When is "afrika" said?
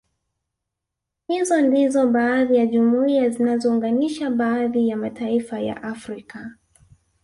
5.83-6.51